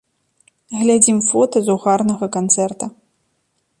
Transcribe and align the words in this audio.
Глядзім 0.79 1.19
фота 1.29 1.57
з 1.67 1.75
угарнага 1.75 2.25
канцэрта. 2.37 2.85